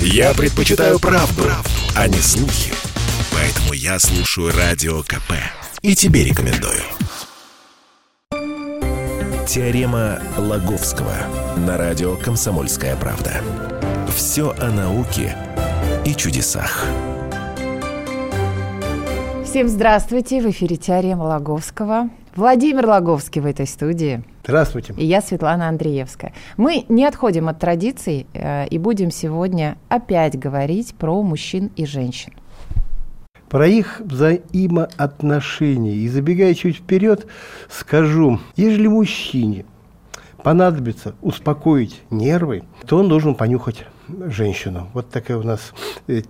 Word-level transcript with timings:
Я 0.00 0.34
предпочитаю 0.34 0.98
правду, 0.98 1.42
правду, 1.42 1.70
а 1.94 2.08
не 2.08 2.18
слухи. 2.18 2.72
Поэтому 3.32 3.72
я 3.72 3.98
слушаю 3.98 4.52
Радио 4.56 5.02
КП. 5.02 5.32
И 5.82 5.94
тебе 5.94 6.24
рекомендую. 6.24 6.82
Теорема 9.46 10.20
Лаговского 10.36 11.14
на 11.56 11.76
радио 11.76 12.16
«Комсомольская 12.16 12.96
правда». 12.96 13.40
Все 14.14 14.54
о 14.58 14.70
науке 14.70 15.36
и 16.04 16.14
чудесах. 16.14 16.84
Всем 19.44 19.68
здравствуйте! 19.68 20.42
В 20.42 20.50
эфире 20.50 20.76
Теорема 20.76 21.22
Лаговского. 21.22 22.10
Владимир 22.36 22.86
Лаговский 22.86 23.40
в 23.40 23.46
этой 23.46 23.66
студии. 23.66 24.22
Здравствуйте. 24.44 24.94
И 24.98 25.06
я 25.06 25.22
Светлана 25.22 25.68
Андреевская. 25.68 26.34
Мы 26.58 26.84
не 26.90 27.06
отходим 27.06 27.48
от 27.48 27.58
традиций 27.58 28.26
э, 28.34 28.66
и 28.68 28.78
будем 28.78 29.10
сегодня 29.10 29.78
опять 29.88 30.38
говорить 30.38 30.94
про 30.94 31.22
мужчин 31.22 31.70
и 31.76 31.86
женщин. 31.86 32.34
Про 33.48 33.66
их 33.66 34.00
взаимоотношения. 34.00 35.94
И 35.94 36.08
забегая 36.08 36.52
чуть 36.52 36.76
вперед, 36.76 37.26
скажу, 37.70 38.38
если 38.54 38.86
мужчине 38.86 39.64
понадобится 40.46 41.16
успокоить 41.22 42.02
нервы, 42.08 42.62
то 42.86 42.98
он 42.98 43.08
должен 43.08 43.34
понюхать 43.34 43.84
женщину. 44.28 44.88
Вот 44.94 45.10
такая 45.10 45.38
у 45.38 45.42
нас 45.42 45.72
э, 46.06 46.22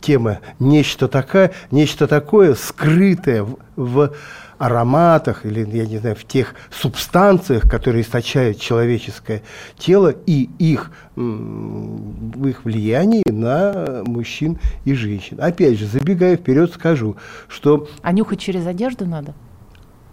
тема. 0.00 0.38
Нечто 0.58 1.08
такое, 1.08 1.52
нечто 1.70 2.06
такое 2.06 2.54
скрытое 2.54 3.42
в, 3.42 3.58
в 3.76 4.14
ароматах 4.56 5.44
или, 5.44 5.60
я 5.76 5.84
не 5.84 5.98
знаю, 5.98 6.16
в 6.16 6.24
тех 6.24 6.54
субстанциях, 6.70 7.68
которые 7.68 8.00
источает 8.00 8.58
человеческое 8.58 9.42
тело 9.76 10.14
и 10.24 10.48
их, 10.58 10.90
в 11.14 12.48
их 12.48 12.64
влиянии 12.64 13.30
на 13.30 14.04
мужчин 14.06 14.58
и 14.86 14.94
женщин. 14.94 15.36
Опять 15.38 15.78
же, 15.78 15.84
забегая 15.84 16.38
вперед, 16.38 16.72
скажу, 16.72 17.16
что... 17.48 17.88
А 18.00 18.12
нюхать 18.12 18.40
через 18.40 18.66
одежду 18.66 19.04
надо? 19.04 19.34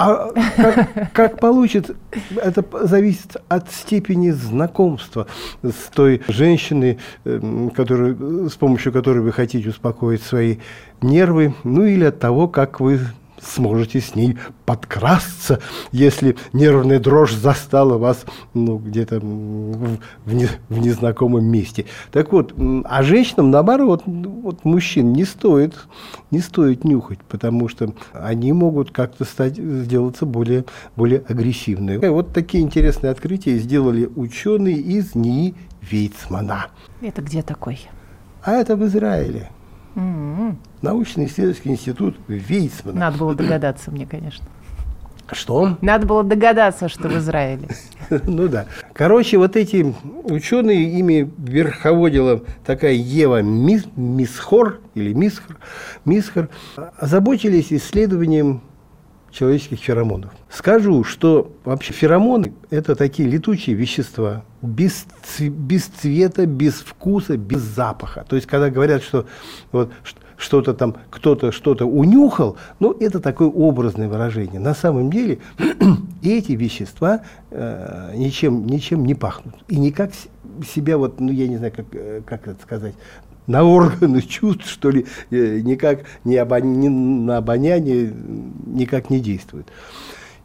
А 0.02 0.32
как, 0.58 1.12
как 1.14 1.40
получится, 1.40 1.96
это 2.36 2.66
зависит 2.88 3.38
от 3.50 3.72
степени 3.72 4.32
знакомства 4.32 5.28
с 5.62 5.92
той 5.94 6.22
женщиной, 6.28 6.98
эм, 7.24 7.70
которую, 7.70 8.50
с 8.50 8.56
помощью 8.56 8.92
которой 8.94 9.20
вы 9.20 9.32
хотите 9.32 9.70
успокоить 9.70 10.24
свои 10.24 10.58
нервы, 11.02 11.54
ну 11.64 11.86
или 11.86 12.06
от 12.06 12.20
того, 12.20 12.48
как 12.48 12.80
вы 12.80 13.00
сможете 13.42 14.02
с 14.02 14.16
ней 14.16 14.38
подкрасться, 14.66 15.60
если 15.92 16.36
нервная 16.54 17.00
дрожь 17.00 17.34
застала 17.34 17.98
вас 17.98 18.26
ну, 18.54 18.78
где-то 18.78 19.20
в, 19.20 20.00
не, 20.34 20.48
в 20.70 20.78
незнакомом 20.80 21.46
месте. 21.46 21.86
Так 22.12 22.32
вот, 22.32 22.54
а 22.86 23.04
женщинам, 23.04 23.52
наоборот, 23.52 24.04
вот 24.06 24.64
мужчин 24.66 25.14
не 25.14 25.26
стоит, 25.26 25.76
не 26.30 26.40
стоит 26.40 26.84
нюхать, 26.84 27.20
потому 27.28 27.68
что 27.68 27.94
они 28.14 28.54
могут 28.54 28.92
как-то 28.92 29.26
стать, 29.26 29.58
сделаться 29.58 30.26
более, 30.26 30.66
более 30.96 31.24
агрессивными. 31.28 32.06
И 32.06 32.10
вот 32.10 32.34
такие 32.34 32.64
интересные 32.64 33.12
открытия 33.12 33.58
сделали 33.58 34.10
ученые 34.16 34.78
из 34.78 35.16
НИИ 35.16 35.56
Вейцмана. 35.82 36.68
Это 37.02 37.22
где 37.22 37.42
такой? 37.42 37.80
А 38.44 38.54
это 38.54 38.76
в 38.76 38.86
Израиле. 38.86 39.50
Mm-hmm. 39.96 40.56
Научно-исследовательский 40.82 41.72
институт 41.72 42.18
Вейцмана. 42.28 43.00
Надо 43.00 43.18
было 43.18 43.36
догадаться 43.36 43.92
мне, 43.92 44.06
конечно. 44.06 44.46
Что? 45.32 45.78
Надо 45.82 46.06
было 46.06 46.24
догадаться, 46.24 46.90
что 46.90 47.08
в 47.08 47.18
Израиле. 47.18 47.70
Ну 48.26 48.50
да. 48.50 48.66
Короче, 48.92 49.38
вот 49.38 49.56
эти 49.56 49.96
ученые, 50.26 51.00
ими 51.00 51.32
верховодила 51.38 52.44
такая 52.66 52.92
Ева 52.92 53.42
Мисхор, 53.42 54.82
или 54.96 55.14
Мисхор, 55.14 55.56
Мисхор, 56.04 56.50
озаботились 56.98 57.72
исследованием 57.72 58.62
человеческих 59.32 59.80
феромонов. 59.80 60.32
Скажу, 60.50 61.04
что 61.04 61.52
вообще 61.64 61.94
феромоны– 61.94 62.54
это 62.70 62.96
такие 62.96 63.30
летучие 63.30 63.76
вещества, 63.76 64.44
без, 64.62 65.06
без 65.40 65.86
цвета, 65.86 66.46
без 66.46 66.76
вкуса, 66.76 67.38
без 67.38 67.62
запаха. 67.62 68.26
То 68.28 68.36
есть, 68.36 68.48
когда 68.48 68.70
говорят, 68.70 69.04
что 69.04 69.26
вот, 69.72 69.92
что-то 70.42 70.74
там, 70.74 70.96
кто-то 71.10 71.52
что-то 71.52 71.86
унюхал, 71.86 72.58
ну, 72.80 72.92
это 73.00 73.20
такое 73.20 73.48
образное 73.48 74.10
выражение. 74.10 74.60
На 74.60 74.74
самом 74.74 75.12
деле 75.12 75.40
эти 76.24 76.54
вещества 76.54 77.22
э, 77.52 78.14
ничем, 78.16 78.66
ничем 78.66 79.06
не 79.06 79.16
пахнут. 79.16 79.56
И 79.68 79.78
никак 79.78 80.12
себя, 80.68 80.98
вот, 80.98 81.20
ну, 81.20 81.32
я 81.32 81.48
не 81.48 81.58
знаю, 81.58 81.72
как, 81.76 81.86
э, 81.94 82.22
как 82.26 82.48
это 82.48 82.62
сказать, 82.62 82.96
на 83.48 83.64
органы 83.64 84.22
чувств, 84.28 84.70
что 84.70 84.90
ли, 84.90 85.06
э, 85.30 85.60
никак 85.62 86.02
не 86.24 86.38
обон... 86.38 86.80
ни 86.80 86.88
на 86.88 87.38
обоняние 87.38 88.14
никак 88.66 89.10
не 89.10 89.20
действует. 89.20 89.68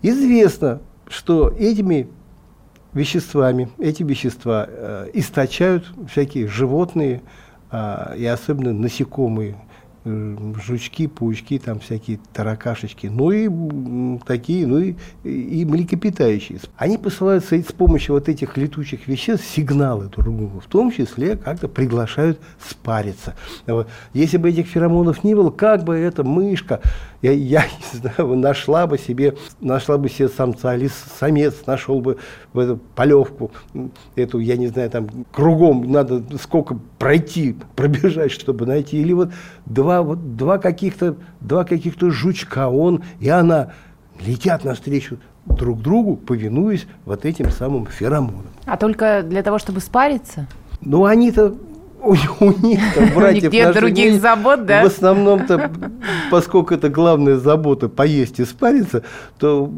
Известно, 0.03 0.81
что 1.09 1.49
этими 1.49 2.09
веществами, 2.93 3.69
эти 3.79 4.03
вещества 4.03 4.67
э, 4.69 5.11
источают 5.15 5.93
всякие 6.11 6.49
животные 6.49 7.23
э, 7.71 8.17
и 8.17 8.27
особенно 8.27 8.73
насекомые, 8.73 9.57
жучки, 10.07 11.09
паучки, 11.09 11.59
там 11.59 11.81
всякие 11.81 12.21
таракашечки, 12.33 13.09
ну 13.09 13.31
и 13.31 14.19
такие, 14.27 14.67
ну 14.67 14.79
и, 14.79 14.95
и 15.25 15.65
млекопитающие. 15.65 16.61
Они 16.77 16.97
посылают 16.97 17.45
с 17.45 17.73
помощью 17.73 18.15
вот 18.15 18.29
этих 18.29 18.57
летучих 18.57 19.09
веществ 19.09 19.47
сигналы 19.47 20.07
друг 20.07 20.37
другу, 20.37 20.61
в 20.61 20.67
том 20.67 20.93
числе 20.93 21.37
как-то 21.37 21.69
приглашают 21.69 22.41
спариться. 22.65 23.35
Если 24.13 24.37
бы 24.37 24.51
этих 24.51 24.67
феромонов 24.67 25.25
не 25.25 25.35
было, 25.35 25.51
как 25.51 25.85
бы 25.85 25.97
эта 25.97 26.23
мышка, 26.23 26.81
я, 27.27 27.33
я 27.33 27.65
не 27.65 27.99
знаю, 27.99 28.37
нашла 28.37 28.87
бы 28.87 28.99
себе, 28.99 29.37
нашла 29.61 29.99
бы 29.99 30.09
себе 30.09 30.29
самца 30.29 30.77
или 30.77 30.89
самец, 31.19 31.67
нашел 31.67 32.01
бы 32.01 32.19
в 32.53 32.59
эту 32.59 32.77
полевку, 32.95 33.51
эту, 34.15 34.39
я 34.39 34.57
не 34.57 34.69
знаю, 34.69 34.91
там 34.91 35.09
кругом 35.33 35.91
надо 35.91 36.23
сколько 36.41 36.79
пройти, 36.99 37.57
пробежать, 37.75 38.31
чтобы 38.31 38.67
найти, 38.67 39.01
или 39.01 39.13
вот 39.13 39.31
два 39.65 40.03
вот, 40.03 40.37
два 40.37 40.59
каких-то 40.59 41.17
два 41.41 41.65
каких-то 41.65 42.11
жучка, 42.11 42.69
он 42.69 43.03
и 43.21 43.29
она 43.29 43.73
летят 44.21 44.65
навстречу 44.65 45.19
друг 45.45 45.81
другу, 45.81 46.17
повинуясь 46.17 46.87
вот 47.05 47.25
этим 47.25 47.51
самым 47.51 47.87
феромонам. 47.87 48.47
А 48.65 48.77
только 48.77 49.23
для 49.23 49.43
того, 49.43 49.59
чтобы 49.59 49.81
спариться? 49.81 50.47
Ну, 50.81 51.05
они-то 51.05 51.55
у, 52.07 52.15
у 52.41 52.67
них, 52.67 52.81
братьев 53.15 53.53
Нет 53.53 53.75
других 53.75 54.11
дни, 54.13 54.19
забот, 54.19 54.65
да? 54.67 54.83
В 54.83 54.87
основном-то, 54.87 55.71
поскольку 56.31 56.75
это 56.75 56.89
главная 56.89 57.37
забота 57.37 57.89
поесть 57.89 58.41
и 58.41 58.45
спариться, 58.45 59.03
то 59.39 59.71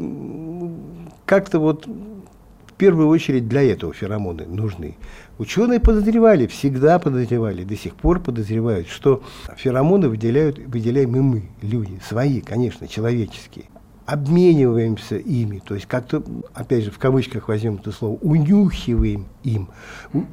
как-то 1.25 1.59
вот 1.59 1.85
в 1.85 2.73
первую 2.79 3.07
очередь 3.09 3.47
для 3.47 3.61
этого 3.63 3.93
феромоны 3.93 4.45
нужны. 4.45 4.95
Ученые 5.37 5.79
подозревали, 5.79 6.47
всегда 6.47 6.99
подозревали, 6.99 7.63
до 7.63 7.75
сих 7.75 7.95
пор 7.95 8.19
подозревают, 8.19 8.87
что 8.87 9.23
феромоны 9.57 10.09
выделяют, 10.09 10.59
выделяем 10.59 11.15
и 11.15 11.19
мы, 11.19 11.43
люди, 11.61 11.99
свои, 12.07 12.41
конечно, 12.41 12.87
человеческие. 12.87 13.65
Обмениваемся 14.09 15.17
ими, 15.17 15.59
то 15.59 15.75
есть 15.75 15.85
как-то, 15.85 16.23
опять 16.55 16.83
же, 16.83 16.89
в 16.89 16.97
кавычках 16.97 17.47
возьмем 17.47 17.75
это 17.75 17.91
слово, 17.91 18.17
унюхиваем 18.23 19.27
им, 19.43 19.69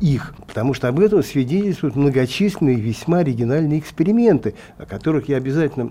их, 0.01 0.35
потому 0.47 0.73
что 0.73 0.89
об 0.89 0.99
этом 0.99 1.23
свидетельствуют 1.23 1.95
многочисленные 1.95 2.77
весьма 2.77 3.19
оригинальные 3.19 3.79
эксперименты, 3.81 4.55
о 4.79 4.87
которых 4.87 5.29
я 5.29 5.37
обязательно 5.37 5.91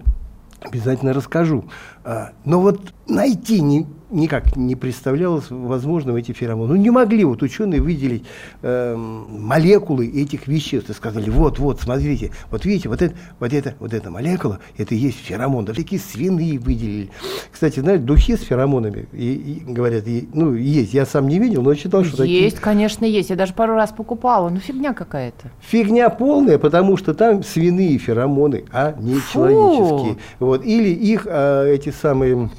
обязательно 0.61 1.13
расскажу. 1.13 1.65
А, 2.07 2.33
но 2.45 2.61
вот 2.61 2.93
найти 3.07 3.61
не, 3.61 3.87
никак 4.11 4.55
не 4.55 4.75
представлялось 4.75 5.49
возможным 5.49 6.15
эти 6.15 6.33
феромоны. 6.33 6.75
Ну, 6.75 6.79
не 6.79 6.91
могли 6.91 7.25
вот 7.25 7.41
ученые 7.41 7.81
выделить 7.81 8.25
э, 8.61 8.95
молекулы 8.95 10.07
этих 10.07 10.47
веществ 10.47 10.91
и 10.91 10.93
сказали, 10.93 11.31
вот, 11.31 11.57
вот, 11.57 11.81
смотрите, 11.81 12.31
вот 12.51 12.63
видите, 12.63 12.89
вот 12.89 13.01
это, 13.01 13.15
вот 13.39 13.53
это, 13.53 13.73
вот 13.79 13.91
эта 13.91 14.11
молекула, 14.11 14.59
это 14.77 14.93
и 14.93 14.99
есть 14.99 15.17
феромон. 15.17 15.65
Даже 15.65 15.81
такие 15.81 15.99
свиные 15.99 16.59
выделили. 16.59 17.09
Кстати, 17.51 17.79
знаете, 17.79 18.03
духи 18.03 18.37
с 18.37 18.41
феромонами, 18.41 19.07
и, 19.11 19.63
и, 19.67 19.71
говорят, 19.71 20.07
и, 20.07 20.29
ну, 20.31 20.53
есть. 20.53 20.93
Я 20.93 21.07
сам 21.07 21.27
не 21.27 21.39
видел, 21.39 21.63
но 21.63 21.73
читал, 21.73 22.03
что 22.03 22.23
есть, 22.23 22.57
такие... 22.57 22.63
конечно, 22.63 23.05
есть. 23.05 23.31
Я 23.31 23.35
даже 23.35 23.53
пару 23.53 23.73
раз 23.73 23.91
покупала. 23.91 24.49
Ну, 24.49 24.59
фигня 24.59 24.93
какая-то. 24.93 25.49
Фигня 25.59 26.09
полная, 26.09 26.59
потому 26.59 26.97
что 26.97 27.15
там 27.15 27.43
свиные 27.43 27.97
феромоны, 27.97 28.65
а 28.71 28.95
не 28.99 29.15
Фу. 29.15 29.33
человеческие. 29.33 30.17
Вот. 30.39 30.63
Или 30.63 30.89
их 30.89 31.25
э, 31.27 31.73
эти 31.73 31.94
самые 32.01 32.49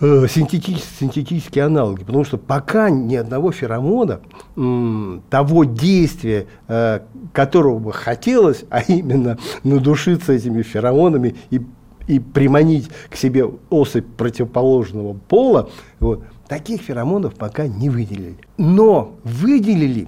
э, 0.00 0.26
синтетические, 0.28 0.96
синтетические 1.00 1.64
аналоги, 1.64 2.04
потому 2.04 2.24
что 2.24 2.38
пока 2.38 2.90
ни 2.90 3.16
одного 3.16 3.52
феромона 3.52 4.20
того 4.54 5.64
действия, 5.64 6.46
э, 6.68 7.00
которого 7.32 7.78
бы 7.78 7.92
хотелось, 7.92 8.64
а 8.70 8.80
именно 8.80 9.38
надушиться 9.62 10.32
этими 10.32 10.62
феромонами 10.62 11.36
и, 11.50 11.60
и 12.06 12.20
приманить 12.20 12.88
к 13.08 13.16
себе 13.16 13.50
особь 13.70 14.06
противоположного 14.16 15.14
пола, 15.14 15.70
вот, 16.00 16.24
таких 16.48 16.82
феромонов 16.82 17.34
пока 17.34 17.66
не 17.66 17.90
выделили. 17.90 18.36
Но 18.58 19.14
выделили 19.24 20.06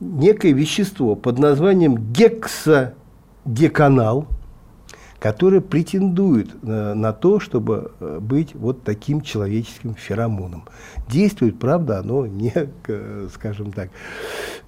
некое 0.00 0.52
вещество 0.52 1.14
под 1.14 1.38
названием 1.38 2.12
гексадеканал, 2.12 4.26
которое 5.18 5.60
претендует 5.60 6.62
на, 6.62 6.94
на 6.94 7.12
то, 7.12 7.40
чтобы 7.40 7.92
э, 8.00 8.18
быть 8.20 8.54
вот 8.54 8.82
таким 8.82 9.20
человеческим 9.20 9.94
феромоном. 9.94 10.64
Действует, 11.08 11.58
правда, 11.58 12.00
оно 12.00 12.26
не, 12.26 12.52
скажем 13.32 13.72
так, 13.72 13.90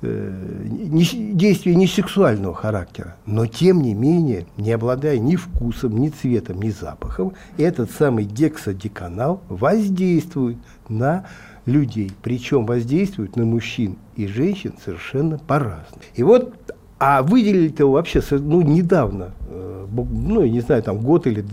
э, 0.03 0.65
не, 0.65 1.05
действие 1.35 1.77
не 1.77 1.87
сексуального 1.87 2.55
характера, 2.55 3.17
но 3.27 3.47
тем 3.47 3.83
не 3.83 3.95
менее, 3.95 4.47
не 4.56 4.73
обладая 4.73 5.19
ни 5.19 5.37
вкусом, 5.37 5.99
ни 5.99 6.09
цветом, 6.09 6.61
ни 6.62 6.71
запахом, 6.71 7.35
этот 7.56 7.91
самый 7.91 8.25
гексадеканал 8.25 9.43
воздействует 9.49 10.59
на 10.89 11.27
людей, 11.67 12.12
причем 12.23 12.65
воздействует 12.67 13.37
на 13.37 13.45
мужчин 13.45 13.99
и 14.17 14.27
женщин 14.27 14.75
совершенно 14.83 15.39
по-разному. 15.39 16.03
И 16.15 16.23
вот 16.23 16.55
а 16.99 17.23
выделили-то 17.23 17.87
вообще 17.87 18.21
ну, 18.31 18.61
недавно, 18.62 19.33
э, 19.49 19.87
ну, 19.91 20.45
не 20.45 20.61
знаю, 20.61 20.83
там 20.83 20.99
год 20.99 21.27
или, 21.27 21.45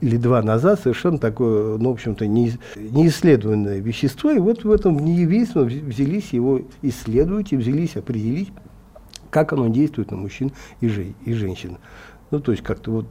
или 0.00 0.16
два 0.16 0.42
назад 0.42 0.80
совершенно 0.80 1.18
такое, 1.18 1.78
ну, 1.78 1.90
в 1.90 1.92
общем-то, 1.92 2.26
не, 2.26 2.52
неисследованное 2.76 3.78
вещество. 3.78 4.30
И 4.30 4.38
вот 4.38 4.64
в 4.64 4.70
этом 4.70 4.98
неизвестном 4.98 5.66
взялись 5.66 6.32
его 6.32 6.62
исследовать 6.82 7.52
и 7.52 7.56
взялись 7.56 7.96
определить, 7.96 8.52
как 9.30 9.52
оно 9.52 9.68
действует 9.68 10.10
на 10.10 10.16
мужчин 10.16 10.52
и, 10.80 10.88
же, 10.88 11.14
и 11.24 11.32
женщин. 11.34 11.78
Ну, 12.32 12.40
то 12.40 12.52
есть 12.52 12.64
как-то 12.64 12.90
вот 12.90 13.06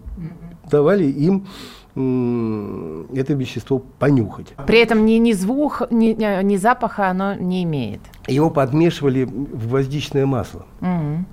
давали 0.70 1.06
им 1.06 1.48
это 1.96 3.34
вещество 3.34 3.80
понюхать. 3.80 4.54
При 4.68 4.80
этом 4.80 5.06
ни, 5.06 5.14
ни 5.14 5.34
звук, 5.34 5.81
ни, 5.92 6.16
ни 6.44 6.56
запаха 6.56 7.10
оно 7.10 7.34
не 7.34 7.64
имеет. 7.64 8.00
Его 8.28 8.50
подмешивали 8.50 9.24
в 9.26 9.68
гвоздичное 9.68 10.26
масло. 10.26 10.66
Угу. 10.81 11.26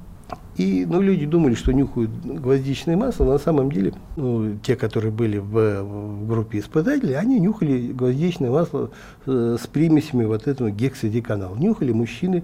И 0.57 0.87
ну, 0.89 1.03
люди 1.03 1.27
думали, 1.27 1.55
что 1.55 1.73
нюхают 1.73 2.11
гвоздичное 2.25 2.97
масло. 2.97 3.25
На 3.25 3.39
самом 3.39 3.71
деле, 3.71 3.93
ну, 4.17 4.57
те, 4.63 4.75
которые 4.75 5.13
были 5.13 5.37
в, 5.37 5.83
в 5.83 6.27
группе 6.27 6.61
испытателей, 6.61 7.19
они 7.19 7.39
нюхали 7.39 7.93
гвоздичное 7.93 8.51
масло 8.51 8.91
э, 9.27 9.59
с 9.61 9.67
примесями 9.67 10.25
вот 10.25 10.47
этого 10.47 10.71
гексадеканала. 10.71 11.57
Нюхали 11.57 11.93
мужчины 11.93 12.43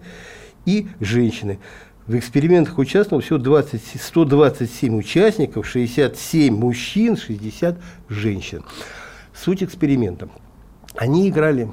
и 0.66 0.88
женщины. 1.00 1.58
В 2.06 2.14
экспериментах 2.16 2.78
участвовало 2.78 3.22
всего 3.22 3.38
20, 3.38 3.80
127 3.98 4.98
участников, 4.98 5.66
67 5.66 6.54
мужчин, 6.54 7.16
60 7.16 7.78
женщин. 8.08 8.62
Суть 9.32 9.62
эксперимента. 9.62 10.28
Они 10.96 11.28
играли 11.30 11.70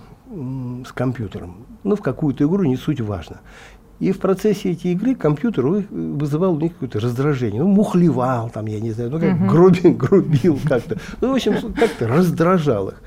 с 0.85 0.91
компьютером. 0.93 1.65
Ну, 1.83 1.95
в 1.95 2.01
какую-то 2.01 2.45
игру, 2.45 2.63
не 2.63 2.77
суть 2.77 3.01
важно. 3.01 3.41
И 3.99 4.11
в 4.11 4.19
процессе 4.19 4.71
этой 4.71 4.93
игры 4.93 5.13
компьютер 5.13 5.65
вызывал 5.65 6.53
у 6.53 6.59
них 6.59 6.73
какое-то 6.73 6.99
раздражение. 6.99 7.61
Ну, 7.61 7.67
мухлевал 7.67 8.49
там, 8.49 8.65
я 8.67 8.79
не 8.79 8.91
знаю, 8.91 9.11
ну, 9.11 9.19
как 9.19 9.31
uh-huh. 9.31 9.47
грубил, 9.47 9.93
грубил 9.97 10.59
как-то. 10.67 10.97
Ну, 11.19 11.31
в 11.31 11.35
общем, 11.35 11.73
как-то 11.73 12.07
раздражал 12.07 12.89
их. 12.89 13.01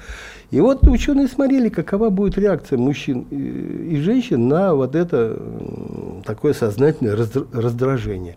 И 0.50 0.61
вот 0.61 0.87
ученые 0.87 1.29
смотрели, 1.29 1.71
какова 1.71 2.11
будет 2.11 2.37
реакция 2.37 2.79
мужчин 2.79 3.23
и 3.31 3.97
женщин 3.97 4.49
на 4.49 4.75
вот 4.75 4.94
это 4.94 5.41
такое 6.27 6.53
сознательное 6.53 7.17
раздражение. 7.17 8.37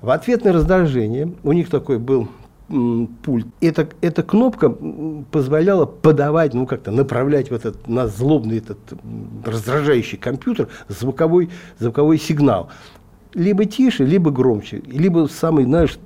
В 0.00 0.08
ответ 0.08 0.42
на 0.44 0.54
раздражение 0.54 1.34
у 1.42 1.52
них 1.52 1.68
такой 1.68 1.98
был 1.98 2.30
пульт. 3.22 3.46
Эта, 3.60 3.88
эта 4.00 4.22
кнопка 4.22 4.74
позволяла 5.30 5.86
подавать, 5.86 6.54
ну 6.54 6.66
как-то 6.66 6.90
направлять 6.90 7.50
в 7.50 7.54
этот, 7.54 7.88
на 7.88 8.06
злобный 8.06 8.58
этот 8.58 8.78
раздражающий 9.44 10.18
компьютер 10.18 10.68
звуковой, 10.88 11.50
звуковой 11.78 12.18
сигнал 12.18 12.70
либо 13.34 13.64
тише, 13.64 14.04
либо 14.04 14.30
громче, 14.30 14.82
либо 14.86 15.28
самый, 15.28 15.64
знаешь, 15.64 15.98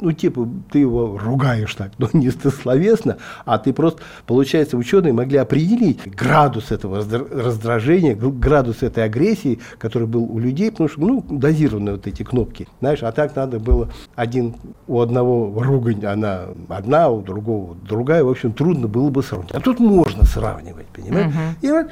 ну, 0.00 0.12
типа, 0.12 0.48
ты 0.70 0.80
его 0.80 1.18
ругаешь 1.18 1.74
так, 1.74 1.92
но 1.98 2.08
не 2.12 2.30
словесно, 2.30 3.18
а 3.44 3.58
ты 3.58 3.72
просто, 3.72 4.02
получается, 4.26 4.76
ученые 4.76 5.12
могли 5.12 5.38
определить 5.38 6.00
градус 6.06 6.72
этого 6.72 6.98
раздражения, 6.98 8.14
градус 8.14 8.82
этой 8.82 9.04
агрессии, 9.04 9.58
который 9.78 10.08
был 10.08 10.24
у 10.24 10.38
людей, 10.38 10.70
потому 10.70 10.88
что, 10.88 11.00
ну, 11.00 11.24
дозированы 11.28 11.92
вот 11.92 12.06
эти 12.06 12.22
кнопки, 12.22 12.68
знаешь, 12.80 13.02
а 13.02 13.12
так 13.12 13.34
надо 13.36 13.58
было 13.60 13.90
один, 14.14 14.56
у 14.86 15.00
одного 15.00 15.62
ругань, 15.62 16.04
она 16.04 16.46
одна, 16.68 17.10
у 17.10 17.22
другого 17.22 17.76
другая, 17.88 18.24
в 18.24 18.28
общем, 18.28 18.52
трудно 18.52 18.88
было 18.88 19.10
бы 19.10 19.22
сравнивать. 19.22 19.54
А 19.54 19.60
тут 19.60 19.78
можно 19.78 20.24
сравнивать, 20.24 20.86
понимаешь? 20.86 21.32
Uh-huh. 21.32 21.66
И 21.66 21.70
вот 21.70 21.86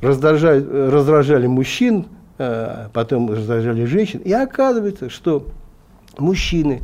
раздражали, 0.00 0.64
раздражали 0.90 1.46
мужчин, 1.46 2.06
потом 2.92 3.30
раздражали 3.30 3.84
женщин. 3.84 4.20
И 4.24 4.32
оказывается, 4.32 5.10
что 5.10 5.46
мужчины 6.18 6.80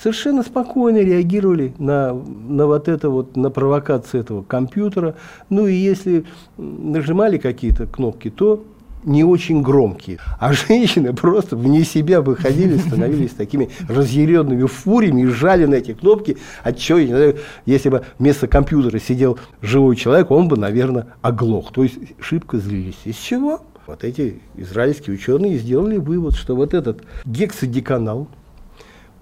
совершенно 0.00 0.42
спокойно 0.42 0.98
реагировали 0.98 1.74
на, 1.78 2.12
на 2.12 2.66
вот 2.66 2.88
это 2.88 3.10
вот, 3.10 3.36
на 3.36 3.50
провокации 3.50 4.20
этого 4.20 4.42
компьютера. 4.42 5.14
Ну 5.50 5.66
и 5.66 5.74
если 5.74 6.24
нажимали 6.56 7.38
какие-то 7.38 7.86
кнопки, 7.86 8.30
то 8.30 8.64
не 9.04 9.24
очень 9.24 9.62
громкие. 9.62 10.18
А 10.38 10.52
женщины 10.52 11.12
просто 11.14 11.56
вне 11.56 11.84
себя 11.84 12.20
выходили, 12.20 12.76
становились 12.76 13.30
такими 13.30 13.70
разъяренными 13.88 14.66
фуриями 14.66 15.22
и 15.22 15.26
жали 15.26 15.64
на 15.66 15.76
эти 15.76 15.94
кнопки. 15.94 16.36
А 16.64 16.72
что, 16.72 16.98
если 16.98 17.88
бы 17.88 18.04
вместо 18.18 18.48
компьютера 18.48 18.98
сидел 18.98 19.38
живой 19.62 19.96
человек, 19.96 20.30
он 20.30 20.48
бы, 20.48 20.56
наверное, 20.56 21.06
оглох. 21.22 21.72
То 21.72 21.84
есть 21.84 21.96
шибко 22.20 22.58
злились. 22.58 22.98
Из 23.04 23.16
чего? 23.16 23.62
Вот 23.88 24.04
эти 24.04 24.42
израильские 24.54 25.14
ученые 25.14 25.56
сделали 25.56 25.96
вывод, 25.96 26.34
что 26.34 26.54
вот 26.54 26.74
этот 26.74 27.04
гексадеканал, 27.24 28.28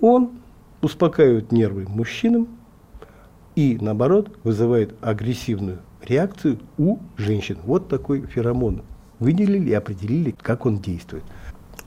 он 0.00 0.40
успокаивает 0.82 1.52
нервы 1.52 1.86
мужчинам 1.88 2.48
и, 3.54 3.78
наоборот, 3.80 4.36
вызывает 4.42 4.96
агрессивную 5.00 5.78
реакцию 6.02 6.58
у 6.78 6.98
женщин. 7.16 7.58
Вот 7.62 7.86
такой 7.86 8.22
феромон 8.22 8.82
выделили 9.20 9.70
и 9.70 9.72
определили, 9.72 10.34
как 10.42 10.66
он 10.66 10.78
действует. 10.78 11.22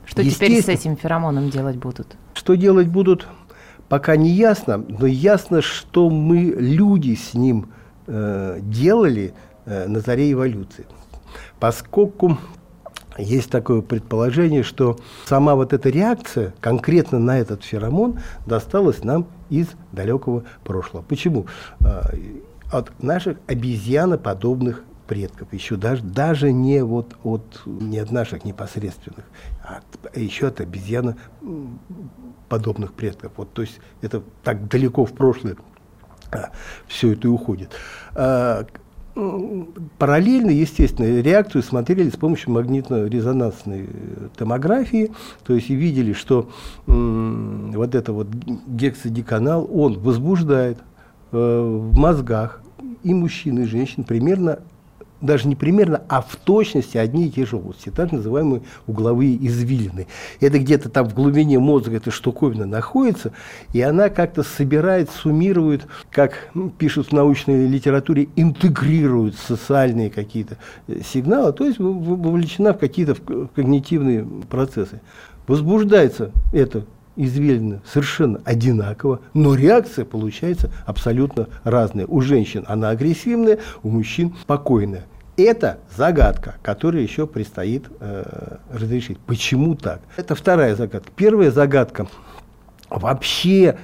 Что 0.06 0.24
теперь 0.24 0.62
с 0.62 0.68
этим 0.68 0.96
феромоном 0.96 1.50
делать 1.50 1.76
будут? 1.76 2.16
Что 2.32 2.54
делать 2.54 2.88
будут, 2.88 3.28
пока 3.90 4.16
не 4.16 4.30
ясно, 4.30 4.78
но 4.78 5.04
ясно, 5.04 5.60
что 5.60 6.08
мы, 6.08 6.44
люди, 6.58 7.14
с 7.14 7.34
ним 7.34 7.68
э, 8.06 8.58
делали 8.62 9.34
э, 9.66 9.86
на 9.86 10.00
заре 10.00 10.32
эволюции. 10.32 10.86
Поскольку 11.58 12.38
есть 13.18 13.50
такое 13.50 13.82
предположение, 13.82 14.62
что 14.62 14.98
сама 15.26 15.54
вот 15.54 15.72
эта 15.72 15.88
реакция 15.88 16.54
конкретно 16.60 17.18
на 17.18 17.38
этот 17.38 17.64
феромон 17.64 18.18
досталась 18.46 19.02
нам 19.04 19.26
из 19.48 19.68
далекого 19.92 20.44
прошлого. 20.64 21.02
Почему? 21.02 21.46
А, 21.84 22.10
от 22.70 23.02
наших 23.02 23.38
обезьяноподобных 23.46 24.84
предков, 25.06 25.50
еще 25.52 25.76
даже, 25.76 26.02
даже 26.04 26.52
не, 26.52 26.84
вот, 26.84 27.16
от, 27.24 27.62
не 27.66 27.98
от 27.98 28.12
наших 28.12 28.44
непосредственных, 28.44 29.24
а 29.64 29.78
от, 29.78 29.84
еще 30.16 30.46
от 30.46 30.60
обезьяноподобных 30.60 32.92
предков. 32.92 33.32
Вот, 33.36 33.52
то 33.52 33.62
есть 33.62 33.80
это 34.02 34.22
так 34.44 34.68
далеко 34.68 35.04
в 35.04 35.12
прошлое 35.12 35.56
а, 36.30 36.50
все 36.86 37.14
это 37.14 37.28
уходит. 37.28 37.72
Параллельно, 39.98 40.50
естественно, 40.50 41.20
реакцию 41.20 41.62
смотрели 41.62 42.08
с 42.08 42.16
помощью 42.16 42.52
магнитно-резонансной 42.52 43.88
э, 43.88 44.28
томографии, 44.36 45.12
то 45.44 45.54
есть 45.54 45.68
видели, 45.68 46.12
что 46.12 46.48
вот 46.86 47.94
это 47.94 48.12
вот 48.12 48.28
гексадеканал, 48.66 49.68
он 49.72 49.98
возбуждает 49.98 50.78
э, 51.32 51.36
в 51.36 51.96
мозгах 51.96 52.62
и 53.02 53.14
мужчин, 53.14 53.58
и 53.58 53.64
женщин 53.64 54.04
примерно 54.04 54.60
даже 55.20 55.48
не 55.48 55.56
примерно, 55.56 56.02
а 56.08 56.22
в 56.22 56.36
точности 56.36 56.96
одни 56.96 57.26
и 57.26 57.30
те 57.30 57.44
же 57.46 57.56
области, 57.56 57.90
так 57.90 58.12
называемые 58.12 58.62
угловые 58.86 59.36
извилины. 59.46 60.06
Это 60.40 60.58
где-то 60.58 60.88
там 60.88 61.08
в 61.08 61.14
глубине 61.14 61.58
мозга 61.58 61.96
эта 61.96 62.10
штуковина 62.10 62.66
находится, 62.66 63.32
и 63.72 63.80
она 63.80 64.08
как-то 64.08 64.42
собирает, 64.42 65.10
суммирует, 65.10 65.86
как 66.10 66.50
пишут 66.78 67.08
в 67.08 67.12
научной 67.12 67.66
литературе, 67.66 68.28
интегрирует 68.36 69.36
социальные 69.36 70.10
какие-то 70.10 70.56
э, 70.88 71.00
сигналы, 71.04 71.52
то 71.52 71.64
есть 71.64 71.78
вовлечена 71.78 72.72
в 72.72 72.78
какие-то 72.78 73.14
когнитивные 73.54 74.26
процессы. 74.48 75.00
Возбуждается 75.46 76.30
это 76.52 76.84
извилины 77.16 77.80
совершенно 77.84 78.40
одинаково, 78.44 79.20
но 79.34 79.54
реакция 79.54 80.04
получается 80.04 80.70
абсолютно 80.86 81.48
разная. 81.64 82.06
У 82.06 82.20
женщин 82.20 82.64
она 82.68 82.90
агрессивная, 82.90 83.58
у 83.82 83.90
мужчин 83.90 84.34
спокойная. 84.40 85.06
Это 85.36 85.78
загадка, 85.96 86.56
которую 86.62 87.02
еще 87.02 87.26
предстоит 87.26 87.86
э, 88.00 88.56
разрешить. 88.70 89.18
Почему 89.20 89.74
так? 89.74 90.02
Это 90.16 90.34
вторая 90.34 90.74
загадка. 90.76 91.10
Первая 91.16 91.50
загадка 91.50 92.08
вообще 92.90 93.78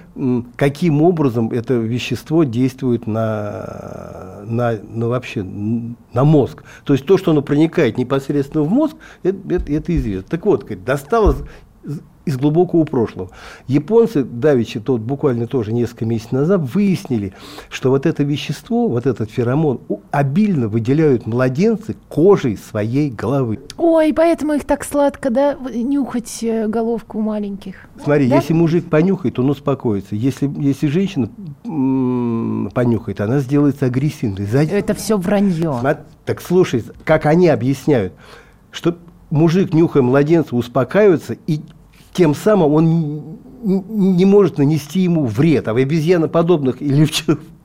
каким 0.56 1.00
образом 1.00 1.52
это 1.52 1.74
вещество 1.74 2.44
действует 2.44 3.06
на, 3.06 4.42
на, 4.44 4.72
на 4.82 5.08
вообще 5.08 5.42
на 5.44 6.24
мозг. 6.24 6.64
То 6.84 6.92
есть 6.92 7.06
то, 7.06 7.16
что 7.16 7.30
оно 7.30 7.40
проникает 7.40 7.98
непосредственно 7.98 8.64
в 8.64 8.68
мозг, 8.68 8.96
это, 9.22 9.38
это, 9.54 9.72
это 9.72 9.96
известно. 9.96 10.28
Так 10.28 10.44
вот, 10.44 10.66
досталось 10.84 11.38
из 12.26 12.36
глубокого 12.36 12.84
прошлого. 12.84 13.30
Японцы, 13.68 14.24
давеча, 14.24 14.80
тот 14.80 15.00
буквально 15.00 15.46
тоже 15.46 15.72
несколько 15.72 16.04
месяцев 16.04 16.32
назад, 16.32 16.60
выяснили, 16.60 17.32
что 17.70 17.90
вот 17.90 18.04
это 18.04 18.24
вещество, 18.24 18.88
вот 18.88 19.06
этот 19.06 19.30
феромон, 19.30 19.80
обильно 20.10 20.68
выделяют 20.68 21.26
младенцы 21.26 21.96
кожей 22.08 22.56
своей 22.58 23.10
головы. 23.10 23.60
Ой, 23.78 24.12
поэтому 24.12 24.54
их 24.54 24.64
так 24.64 24.84
сладко, 24.84 25.30
да, 25.30 25.54
нюхать 25.54 26.42
э, 26.42 26.66
головку 26.66 27.20
маленьких. 27.20 27.76
Смотри, 28.02 28.28
да? 28.28 28.36
если 28.36 28.52
мужик 28.52 28.90
понюхает, 28.90 29.38
он 29.38 29.50
успокоится. 29.50 30.16
Если, 30.16 30.50
если 30.58 30.88
женщина 30.88 31.30
понюхает, 32.74 33.20
она 33.20 33.38
сделается 33.38 33.86
агрессивной. 33.86 34.46
Это 34.52 34.94
все 34.94 35.16
вранье. 35.16 35.80
Так 36.24 36.42
слушай, 36.42 36.82
как 37.04 37.26
они 37.26 37.46
объясняют, 37.46 38.12
что 38.72 38.96
мужик, 39.30 39.72
нюхая 39.72 40.02
младенца, 40.02 40.56
успокаивается 40.56 41.36
и 41.46 41.60
тем 42.16 42.34
самым 42.34 42.72
он 42.72 43.38
не 43.62 44.24
может 44.24 44.58
нанести 44.58 45.00
ему 45.00 45.26
вред. 45.26 45.68
А 45.68 45.74
в 45.74 45.76
обезьяноподобных 45.76 46.80
или 46.80 47.04
в 47.04 47.10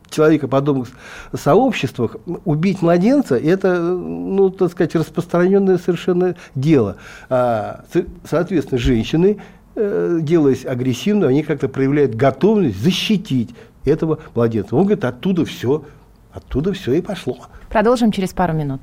человекоподобных 0.09 0.89
сообществах 1.33 2.17
убить 2.43 2.81
младенца– 2.81 3.35
это, 3.37 3.79
ну, 3.79 4.49
так 4.49 4.71
сказать, 4.71 4.95
распространенное 4.95 5.77
совершенно 5.77 6.35
дело. 6.53 6.97
А, 7.29 7.85
соответственно, 8.29 8.77
женщины, 8.77 9.37
э, 9.75 10.19
делаясь 10.21 10.65
агрессивными, 10.65 11.31
они 11.31 11.43
как-то 11.43 11.69
проявляют 11.69 12.15
готовность 12.15 12.81
защитить 12.81 13.51
этого 13.85 14.19
младенца. 14.35 14.75
Он 14.75 14.83
говорит, 14.83 15.05
оттуда 15.05 15.45
все, 15.45 15.85
оттуда 16.33 16.73
все 16.73 16.93
и 16.93 17.01
пошло. 17.01 17.37
Продолжим 17.69 18.11
через 18.11 18.33
пару 18.33 18.53
минут. 18.53 18.81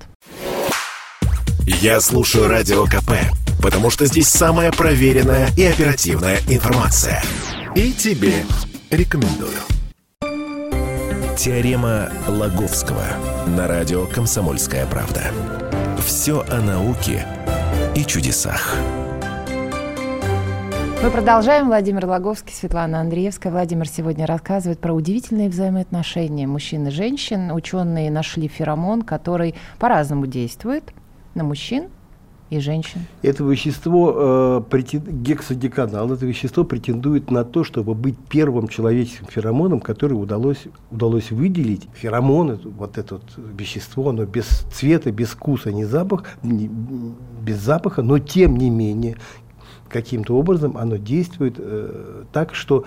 Я 1.66 2.00
слушаю 2.00 2.48
Радио 2.48 2.84
КП, 2.86 3.12
потому 3.62 3.90
что 3.90 4.06
здесь 4.06 4.28
самая 4.28 4.70
проверенная 4.72 5.50
и 5.56 5.64
оперативная 5.64 6.38
информация. 6.48 7.22
И 7.74 7.92
тебе 7.92 8.44
рекомендую. 8.90 9.58
Теорема 11.36 12.08
Лаговского 12.26 13.04
на 13.46 13.68
радио 13.68 14.06
«Комсомольская 14.06 14.86
правда». 14.86 15.22
Все 16.04 16.44
о 16.50 16.60
науке 16.60 17.26
и 17.94 18.04
чудесах. 18.04 18.76
Мы 21.00 21.12
продолжаем. 21.12 21.68
Владимир 21.68 22.06
Логовский, 22.06 22.52
Светлана 22.52 23.00
Андреевская. 23.00 23.52
Владимир 23.52 23.88
сегодня 23.88 24.26
рассказывает 24.26 24.80
про 24.80 24.92
удивительные 24.92 25.48
взаимоотношения 25.48 26.48
мужчин 26.48 26.88
и 26.88 26.90
женщин. 26.90 27.52
Ученые 27.52 28.10
нашли 28.10 28.48
феромон, 28.48 29.02
который 29.02 29.54
по-разному 29.78 30.26
действует 30.26 30.92
на 31.34 31.44
мужчин 31.44 31.88
и 32.50 32.60
женщин. 32.60 33.00
Это 33.22 33.44
вещество, 33.44 34.62
э, 34.72 34.80
гексодеканал, 34.90 36.12
это 36.12 36.24
вещество 36.26 36.64
претендует 36.64 37.30
на 37.30 37.44
то, 37.44 37.64
чтобы 37.64 37.94
быть 37.94 38.16
первым 38.28 38.68
человеческим 38.68 39.26
феромоном, 39.26 39.80
который 39.80 40.14
удалось, 40.14 40.66
удалось 40.90 41.30
выделить. 41.30 41.88
Феромон, 41.94 42.58
вот 42.64 42.98
это 42.98 43.16
вот 43.16 43.24
вещество, 43.58 44.08
оно 44.10 44.24
без 44.24 44.46
цвета, 44.72 45.12
без 45.12 45.28
вкуса, 45.28 45.72
не 45.72 45.84
запах, 45.84 46.24
не, 46.42 46.68
без 47.42 47.58
запаха, 47.58 48.02
но 48.02 48.18
тем 48.18 48.56
не 48.56 48.70
менее 48.70 49.16
каким-то 49.88 50.36
образом 50.36 50.76
оно 50.76 50.96
действует 50.96 51.54
э, 51.58 52.24
так, 52.32 52.54
что 52.54 52.84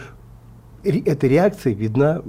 эта 0.84 1.28
реакция 1.28 1.74
видна, 1.74 2.22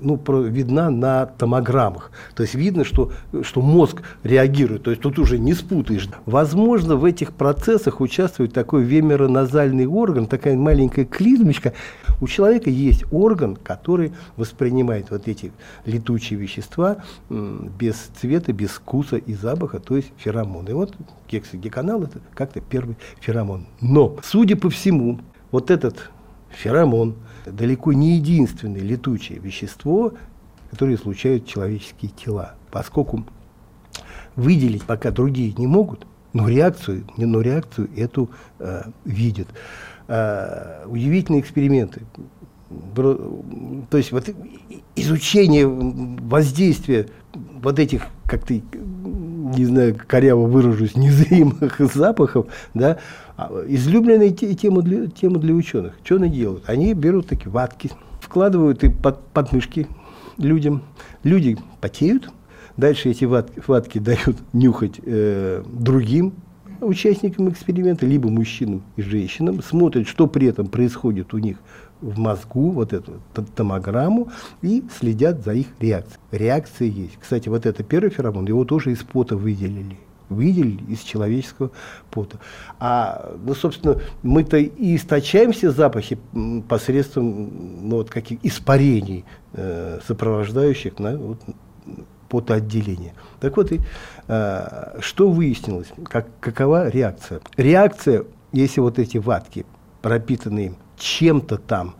ну, 0.00 0.16
про, 0.16 0.42
видна 0.42 0.90
на 0.90 1.26
томограммах. 1.26 2.10
То 2.34 2.42
есть 2.42 2.54
видно, 2.54 2.84
что, 2.84 3.12
что 3.42 3.62
мозг 3.62 4.02
реагирует. 4.22 4.84
То 4.84 4.90
есть 4.90 5.02
тут 5.02 5.18
уже 5.18 5.38
не 5.38 5.54
спутаешь. 5.54 6.08
Возможно, 6.26 6.96
в 6.96 7.04
этих 7.04 7.32
процессах 7.32 8.00
участвует 8.00 8.52
такой 8.52 8.82
вемероназальный 8.82 9.86
орган, 9.86 10.26
такая 10.26 10.56
маленькая 10.56 11.04
клизмочка. 11.04 11.72
У 12.20 12.26
человека 12.26 12.70
есть 12.70 13.04
орган, 13.12 13.56
который 13.56 14.12
воспринимает 14.36 15.10
вот 15.10 15.28
эти 15.28 15.52
летучие 15.84 16.38
вещества 16.38 16.98
без 17.28 17.96
цвета, 18.20 18.52
без 18.52 18.70
вкуса 18.70 19.16
и 19.16 19.34
запаха, 19.34 19.78
то 19.78 19.96
есть 19.96 20.12
феромоны. 20.16 20.70
И 20.70 20.72
вот 20.72 20.94
гексогеканал– 21.30 22.02
это 22.04 22.18
как-то 22.34 22.60
первый 22.60 22.96
феромон. 23.20 23.66
Но, 23.80 24.16
судя 24.22 24.56
по 24.56 24.68
всему, 24.68 25.20
вот 25.50 25.70
этот 25.70 26.10
феромон– 26.50 27.14
далеко 27.46 27.92
не 27.92 28.16
единственное 28.16 28.80
летучее 28.80 29.38
вещество, 29.38 30.12
которое 30.70 30.94
излучают 30.94 31.46
человеческие 31.46 32.10
тела, 32.10 32.54
поскольку 32.70 33.26
выделить 34.36 34.84
пока 34.84 35.10
другие 35.10 35.52
не 35.56 35.66
могут, 35.66 36.06
но 36.32 36.48
реакцию, 36.48 37.04
но 37.16 37.40
реакцию 37.40 37.90
эту 37.96 38.30
э, 38.58 38.82
видят. 39.04 39.48
Э, 40.06 40.84
удивительные 40.86 41.40
эксперименты. 41.40 42.02
То 42.94 43.96
есть 43.96 44.12
вот 44.12 44.28
изучение 44.94 45.66
воздействия 45.66 47.08
вот 47.34 47.78
этих, 47.78 48.06
как 48.26 48.44
ты, 48.44 48.62
не 49.56 49.64
знаю, 49.64 49.96
коряво 50.06 50.46
выражусь, 50.46 50.96
незримых 50.96 51.80
запахов, 51.94 52.46
да, 52.74 52.98
а, 53.36 53.64
излюбленная 53.68 54.30
тема 54.30 54.82
для, 54.82 55.06
тема 55.06 55.38
для 55.38 55.54
ученых. 55.54 55.94
Что 56.04 56.16
они 56.16 56.28
делают? 56.28 56.64
Они 56.66 56.94
берут 56.94 57.28
такие 57.28 57.50
ватки, 57.50 57.90
вкладывают 58.20 58.84
и 58.84 58.88
под 58.88 59.20
подмышки 59.28 59.86
людям. 60.38 60.82
Люди 61.22 61.56
потеют, 61.80 62.30
дальше 62.76 63.10
эти 63.10 63.24
ватки, 63.24 63.62
ватки 63.66 63.98
дают 64.00 64.36
нюхать 64.52 65.00
э, 65.04 65.62
другим 65.66 66.34
участникам 66.80 67.50
эксперимента, 67.50 68.06
либо 68.06 68.30
мужчинам 68.30 68.82
и 68.96 69.02
женщинам, 69.02 69.62
смотрят, 69.62 70.08
что 70.08 70.26
при 70.26 70.46
этом 70.46 70.66
происходит 70.66 71.34
у 71.34 71.38
них 71.38 71.58
в 72.00 72.18
мозгу, 72.18 72.70
вот 72.70 72.92
эту 72.92 73.20
томограмму, 73.54 74.30
и 74.62 74.84
следят 74.98 75.44
за 75.44 75.54
их 75.54 75.66
реакцией. 75.80 76.20
Реакция 76.30 76.88
есть. 76.88 77.18
Кстати, 77.20 77.48
вот 77.48 77.66
это 77.66 77.82
первый 77.82 78.10
феромон, 78.10 78.46
его 78.46 78.64
тоже 78.64 78.92
из 78.92 78.98
пота 78.98 79.36
выделили 79.36 79.98
выделили 80.30 80.82
из 80.84 81.00
человеческого 81.00 81.72
пота. 82.10 82.38
А, 82.78 83.34
ну, 83.44 83.54
собственно, 83.54 84.00
мы-то 84.22 84.56
и 84.56 84.96
источаем 84.96 85.52
все 85.52 85.72
запахи 85.72 86.18
посредством 86.68 87.88
ну, 87.88 87.96
вот, 87.96 88.10
каких 88.10 88.38
испарений, 88.44 89.24
э, 89.52 89.98
сопровождающих 90.06 90.98
на, 90.98 91.18
вот, 91.18 91.40
потоотделение. 92.28 93.12
Так 93.40 93.56
вот, 93.56 93.72
и, 93.72 93.80
э, 94.28 94.98
что 95.00 95.30
выяснилось? 95.30 95.88
Как, 96.04 96.28
какова 96.38 96.88
реакция? 96.88 97.40
Реакция, 97.56 98.24
если 98.52 98.80
вот 98.80 98.98
эти 98.98 99.18
ватки, 99.18 99.66
пропитанные 100.00 100.74
чем-то 101.00 101.58
там, 101.58 101.96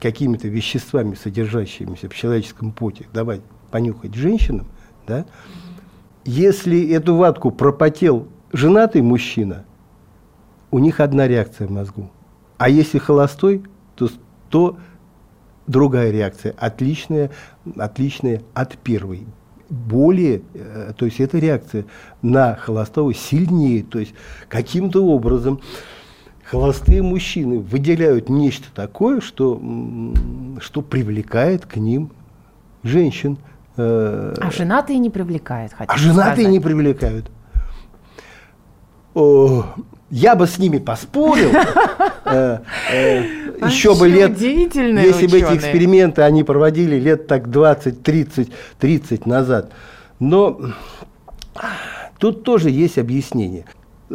какими-то 0.00 0.48
веществами, 0.48 1.14
содержащимися 1.14 2.08
в 2.08 2.14
человеческом 2.14 2.72
поте, 2.72 3.06
давать 3.12 3.40
понюхать 3.70 4.14
женщинам, 4.14 4.66
да, 5.06 5.26
если 6.24 6.90
эту 6.90 7.16
ватку 7.16 7.50
пропотел 7.50 8.28
женатый 8.52 9.02
мужчина, 9.02 9.64
у 10.70 10.78
них 10.78 11.00
одна 11.00 11.26
реакция 11.26 11.66
в 11.66 11.70
мозгу. 11.70 12.10
А 12.58 12.68
если 12.68 12.98
холостой, 12.98 13.64
то, 13.96 14.08
то 14.50 14.76
другая 15.66 16.10
реакция, 16.10 16.54
отличная, 16.58 17.30
отличная 17.76 18.42
от 18.54 18.76
первой. 18.78 19.26
Более, 19.68 20.42
э, 20.52 20.92
то 20.96 21.04
есть 21.04 21.20
эта 21.20 21.38
реакция 21.38 21.86
на 22.22 22.54
холостого 22.54 23.14
сильнее, 23.14 23.82
то 23.84 23.98
есть 23.98 24.14
каким-то 24.48 25.04
образом 25.04 25.60
холостые 26.50 27.02
мужчины 27.02 27.60
выделяют 27.60 28.28
нечто 28.28 28.66
такое, 28.74 29.20
что, 29.20 29.60
что 30.60 30.82
привлекает 30.82 31.64
к 31.64 31.76
ним 31.76 32.10
женщин. 32.82 33.38
Э, 33.76 34.34
а 34.40 34.50
женатые 34.50 34.98
не 34.98 35.10
привлекают, 35.10 35.72
А 35.78 35.96
женатые 35.96 36.32
сказать. 36.34 36.50
не 36.52 36.60
привлекают. 36.60 37.30
О, 39.14 39.64
я 40.10 40.34
бы 40.34 40.46
с 40.46 40.58
ними 40.58 40.78
поспорил. 40.78 41.50
Э, 42.32 42.60
э, 42.92 43.22
Еще 43.66 43.96
бы 43.96 44.06
лет, 44.06 44.38
если 44.38 45.26
бы 45.26 45.38
эти 45.38 45.56
эксперименты 45.56 46.22
они 46.22 46.44
проводили 46.44 46.94
лет 46.94 47.26
так 47.26 47.50
20, 47.50 48.04
30, 48.04 48.52
30 48.78 49.26
назад. 49.26 49.72
Но 50.20 50.60
тут 52.18 52.44
тоже 52.44 52.70
есть 52.70 52.98
объяснение. 52.98 53.64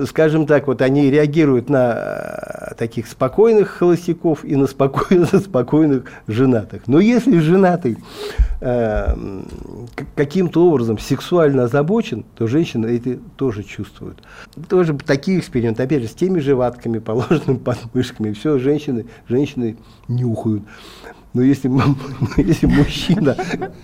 Скажем 0.04 0.46
так, 0.46 0.68
вот 0.68 0.82
они 0.82 1.10
реагируют 1.10 1.70
на 1.70 1.94
э, 1.96 2.76
таких 2.76 3.08
спокойных 3.08 3.70
холостяков 3.70 4.44
и 4.44 4.56
на 4.56 4.68
спокойных, 4.68 5.30
спокойных 5.34 6.04
женатых. 6.28 6.84
Но 6.88 7.00
если 7.00 7.40
женатый 7.40 7.98
э, 8.60 9.16
каким-то 10.16 10.68
образом 10.68 10.98
сексуально 10.98 11.64
озабочен, 11.64 12.26
то 12.36 12.48
женщины 12.48 12.98
это 12.98 13.20
тоже 13.38 13.64
чувствуют. 13.64 14.20
Тоже 14.68 14.98
такие 14.98 15.40
эксперименты, 15.40 15.84
опять 15.84 16.02
же, 16.02 16.08
с 16.10 16.14
теми 16.14 16.40
же 16.40 16.56
ватками, 16.56 17.00
положенными 17.00 17.58
подмышками, 17.58 18.34
все, 18.34 18.60
женщины, 18.60 19.06
женщины 19.28 19.78
нюхают. 20.08 20.64
Но 21.36 21.44
если, 21.44 21.70
если 22.42 22.66
мужчина 22.66 23.38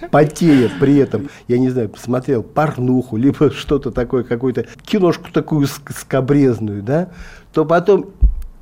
потеет 0.10 0.72
при 0.80 0.98
этом, 0.98 1.30
я 1.48 1.60
не 1.60 1.70
знаю, 1.70 1.90
посмотрел 1.90 2.42
порнуху, 2.42 3.18
либо 3.18 3.52
что-то 3.52 3.92
такое, 3.92 4.24
какую-то 4.24 4.66
киношку 4.84 5.32
такую 5.32 5.68
скобрезную, 5.68 6.82
да, 6.82 7.10
то 7.54 7.66
потом 7.66 8.12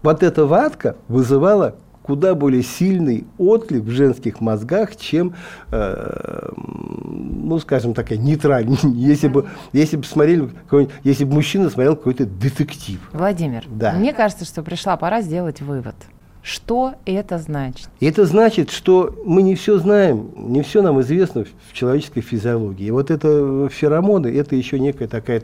вот 0.01 0.23
эта 0.23 0.45
ватка 0.45 0.97
вызывала 1.07 1.75
куда 2.01 2.33
более 2.33 2.63
сильный 2.63 3.27
отлив 3.37 3.83
в 3.83 3.91
женских 3.91 4.41
мозгах, 4.41 4.95
чем, 4.95 5.35
э, 5.71 6.49
ну, 6.57 7.59
скажем, 7.59 7.93
такая 7.93 8.17
нейтральная. 8.17 8.79
Если 8.83 9.27
бы, 9.27 9.47
если 9.71 9.97
бы 9.97 10.03
смотрели, 10.03 10.49
если 11.03 11.25
бы 11.25 11.35
мужчина 11.35 11.69
смотрел 11.69 11.95
какой-то 11.95 12.25
детектив. 12.25 12.99
Владимир, 13.13 13.65
да. 13.67 13.93
мне 13.93 14.13
кажется, 14.13 14.45
что 14.45 14.63
пришла 14.63 14.97
пора 14.97 15.21
сделать 15.21 15.61
вывод. 15.61 15.95
Что 16.49 16.95
это 17.05 17.37
значит? 17.37 17.89
Это 18.01 18.25
значит, 18.25 18.71
что 18.71 19.15
мы 19.23 19.43
не 19.43 19.53
все 19.53 19.77
знаем, 19.77 20.31
не 20.35 20.63
все 20.63 20.81
нам 20.81 20.99
известно 21.01 21.45
в 21.45 21.73
человеческой 21.73 22.21
физиологии. 22.21 22.89
Вот 22.89 23.11
это 23.11 23.69
феромоны, 23.69 24.35
это 24.35 24.55
еще 24.55 24.79
некая 24.79 25.07
такая 25.07 25.43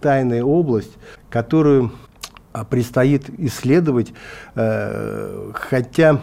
тайная 0.00 0.42
область, 0.42 0.92
которую 1.28 1.92
а, 2.54 2.64
предстоит 2.64 3.28
исследовать, 3.38 4.14
э, 4.54 5.50
хотя, 5.52 6.22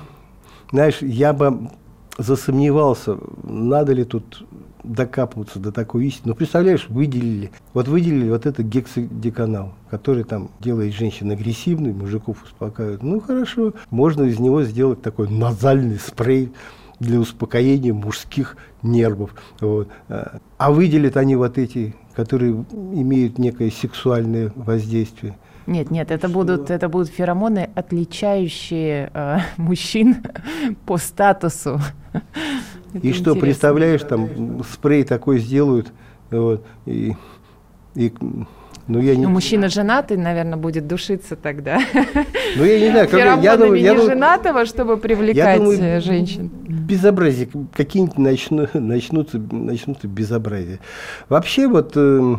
знаешь, 0.72 0.98
я 1.02 1.32
бы 1.34 1.70
засомневался, 2.18 3.18
надо 3.44 3.94
ли 3.94 4.06
тут 4.06 4.44
докапываться 4.88 5.60
до 5.60 5.72
такой 5.72 6.08
истины. 6.08 6.30
Ну, 6.30 6.36
представляешь, 6.36 6.88
выделили, 6.90 7.52
вот 7.74 7.88
выделили 7.88 8.30
вот 8.30 8.46
этот 8.46 8.66
гексодеканал, 8.66 9.74
который 9.90 10.24
там 10.24 10.50
делает 10.60 10.94
женщин 10.94 11.32
агрессивной, 11.32 11.94
мужиков 11.94 12.44
успокаивает. 12.44 13.04
Ну, 13.04 13.20
хорошо, 13.20 13.74
можно 13.90 14.24
из 14.24 14.40
него 14.40 14.64
сделать 14.64 15.02
такой 15.02 15.30
назальный 15.30 16.00
спрей 16.00 16.52
для 17.00 17.20
успокоения 17.20 17.94
мужских 17.94 18.58
нервов. 18.82 19.36
Вот. 19.60 19.90
А 20.08 20.72
выделят 20.72 21.18
они 21.18 21.36
вот 21.36 21.58
эти, 21.58 21.96
которые 22.16 22.66
имеют 22.72 23.38
некое 23.38 23.70
сексуальное 23.70 24.52
воздействие. 24.56 25.38
Нет, 25.68 25.92
нет, 25.92 26.12
это 26.12 26.30
будут, 26.30 26.72
это 26.72 26.88
будут 26.88 27.10
феромоны, 27.10 27.70
отличающие 27.76 29.12
э, 29.14 29.40
мужчин 29.58 30.24
по 30.86 30.98
статусу. 30.98 31.82
И 32.94 33.14
что, 33.14 33.36
представляешь, 33.36 34.02
там 34.02 34.64
спрей 34.64 35.04
такой 35.04 35.40
сделают, 35.40 35.92
вот, 36.32 36.66
и, 36.86 37.16
и 37.96 38.14
ну, 38.88 39.02
я 39.02 39.16
не... 39.16 39.24
ну, 39.24 39.30
мужчина 39.30 39.68
женатый, 39.70 40.16
наверное, 40.18 40.58
будет 40.58 40.88
душиться 40.88 41.36
тогда. 41.36 41.80
Ну, 42.56 42.64
я 42.64 42.80
не 42.80 42.92
знаю, 42.92 43.10
как, 43.10 43.44
я 43.44 43.58
думаю, 43.58 43.82
я 43.82 43.94
думаю, 43.94 44.10
женатого, 44.10 44.66
чтобы 44.66 44.98
привлекать 44.98 45.60
думаю, 45.60 45.80
э, 45.82 46.02
женщин. 46.02 46.50
Безобразие, 46.68 47.50
какие-нибудь 47.76 48.18
начну, 48.18 48.68
начнутся, 48.74 49.38
начнутся 49.38 50.08
безобразия. 50.08 50.80
Вообще, 51.28 51.68
вот, 51.68 51.92
э, 51.96 52.36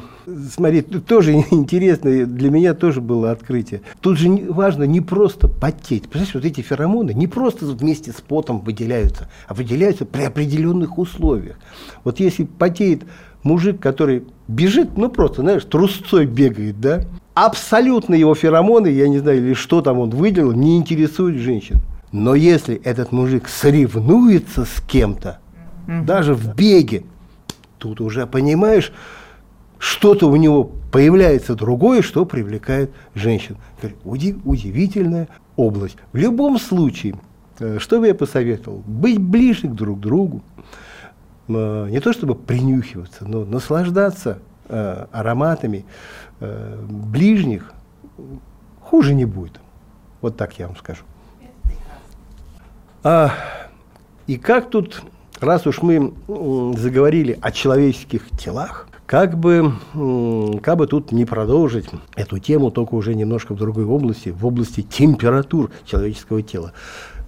смотри, 0.50 0.80
тоже 0.80 1.34
интересно, 1.50 2.24
для 2.24 2.50
меня 2.50 2.74
тоже 2.74 3.00
было 3.00 3.30
открытие. 3.30 3.82
Тут 4.00 4.18
же 4.18 4.28
важно 4.48 4.84
не 4.84 5.02
просто 5.02 5.48
потеть. 5.48 6.08
Понимаешь, 6.08 6.34
вот 6.34 6.44
эти 6.44 6.62
феромоны 6.62 7.12
не 7.12 7.26
просто 7.26 7.66
вместе 7.66 8.10
с 8.12 8.22
потом 8.22 8.60
выделяются, 8.60 9.28
а 9.46 9.54
выделяются 9.54 10.06
при 10.06 10.22
определенных 10.22 10.98
условиях. 10.98 11.56
Вот 12.04 12.18
если 12.20 12.44
потеет 12.44 13.02
мужик, 13.42 13.80
который 13.80 14.24
бежит, 14.46 14.96
ну 14.96 15.08
просто, 15.08 15.42
знаешь, 15.42 15.64
трусцой 15.64 16.26
бегает, 16.26 16.80
да, 16.80 17.02
абсолютно 17.34 18.14
его 18.14 18.34
феромоны, 18.34 18.88
я 18.88 19.08
не 19.08 19.18
знаю, 19.18 19.38
или 19.38 19.54
что 19.54 19.80
там 19.80 19.98
он 19.98 20.10
выделил, 20.10 20.52
не 20.52 20.76
интересуют 20.76 21.36
женщин. 21.36 21.80
Но 22.10 22.34
если 22.34 22.76
этот 22.76 23.12
мужик 23.12 23.48
соревнуется 23.48 24.64
с 24.64 24.80
кем-то, 24.80 25.38
mm-hmm. 25.86 26.04
даже 26.04 26.34
в 26.34 26.54
беге, 26.54 27.04
тут 27.78 28.00
уже 28.00 28.26
понимаешь, 28.26 28.92
что-то 29.78 30.28
у 30.28 30.36
него 30.36 30.72
появляется 30.90 31.54
другое, 31.54 32.02
что 32.02 32.24
привлекает 32.24 32.90
женщин. 33.14 33.56
Удивительная 34.04 35.28
область. 35.56 35.96
В 36.12 36.16
любом 36.16 36.58
случае, 36.58 37.14
э, 37.60 37.78
что 37.78 38.00
бы 38.00 38.08
я 38.08 38.14
посоветовал? 38.14 38.82
Быть 38.86 39.18
ближе 39.18 39.68
друг 39.68 39.98
к 39.98 40.00
другу, 40.00 40.42
не 41.48 42.00
то 42.00 42.12
чтобы 42.12 42.34
принюхиваться, 42.34 43.26
но 43.26 43.44
наслаждаться 43.44 44.38
э, 44.68 45.06
ароматами 45.10 45.84
э, 46.40 46.84
ближних 46.88 47.72
хуже 48.80 49.14
не 49.14 49.24
будет. 49.24 49.60
Вот 50.20 50.36
так 50.36 50.58
я 50.58 50.66
вам 50.66 50.76
скажу. 50.76 51.04
А, 53.04 53.32
и 54.26 54.36
как 54.36 54.70
тут, 54.70 55.02
раз 55.40 55.66
уж 55.66 55.82
мы 55.82 56.12
заговорили 56.76 57.38
о 57.40 57.52
человеческих 57.52 58.28
телах, 58.30 58.88
как 59.06 59.38
бы, 59.38 59.72
как 60.62 60.76
бы 60.76 60.86
тут 60.86 61.12
не 61.12 61.24
продолжить 61.24 61.86
эту 62.14 62.38
тему, 62.38 62.70
только 62.70 62.94
уже 62.94 63.14
немножко 63.14 63.54
в 63.54 63.56
другой 63.56 63.86
области, 63.86 64.28
в 64.28 64.44
области 64.44 64.82
температур 64.82 65.70
человеческого 65.86 66.42
тела. 66.42 66.72